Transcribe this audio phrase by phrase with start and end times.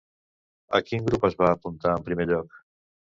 [0.79, 2.59] A quin grup es va apuntar en primer lloc?